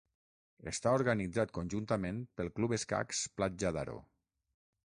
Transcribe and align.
Està 0.71 0.93
organitzat 0.99 1.53
conjuntament 1.59 2.23
pel 2.39 2.51
Club 2.57 2.75
Escacs 2.81 3.23
Platja 3.41 3.77
d'Aro. 3.77 4.01